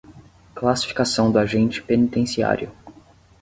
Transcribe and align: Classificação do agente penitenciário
Classificação 0.55 1.31
do 1.31 1.37
agente 1.37 1.79
penitenciário 1.83 2.71